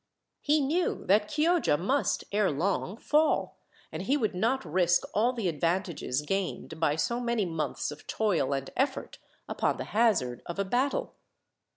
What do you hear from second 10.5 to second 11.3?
a battle.